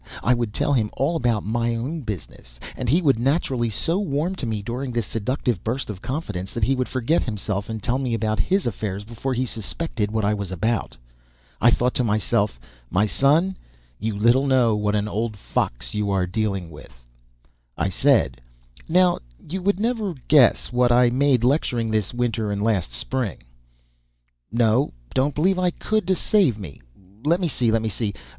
[0.23, 4.35] I would tell him all about my own business, and he would naturally so warm
[4.37, 7.99] to me during this seductive burst of confidence that he would forget himself, and tell
[7.99, 10.97] me all about his affairs before he suspected what I was about.
[11.61, 12.59] I thought to myself,
[12.89, 13.57] My son,
[13.99, 17.03] you little know what an old fox you are dealing with.
[17.77, 18.41] I said:
[18.89, 23.43] "Now you never would guess what I made lecturing this winter and last spring?"
[24.51, 26.81] "No don't believe I could, to save me.
[27.23, 28.15] Let me see let me see.